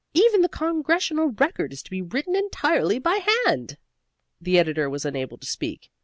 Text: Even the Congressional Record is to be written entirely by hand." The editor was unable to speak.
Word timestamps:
Even 0.15 0.41
the 0.41 0.49
Congressional 0.49 1.27
Record 1.29 1.71
is 1.71 1.83
to 1.83 1.91
be 1.91 2.01
written 2.01 2.35
entirely 2.35 2.97
by 2.97 3.23
hand." 3.45 3.77
The 4.41 4.57
editor 4.57 4.89
was 4.89 5.05
unable 5.05 5.37
to 5.37 5.45
speak. 5.45 5.91